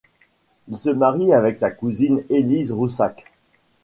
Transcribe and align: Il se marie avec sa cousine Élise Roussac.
Il 0.67 0.79
se 0.79 0.89
marie 0.89 1.31
avec 1.31 1.59
sa 1.59 1.69
cousine 1.69 2.23
Élise 2.31 2.71
Roussac. 2.71 3.25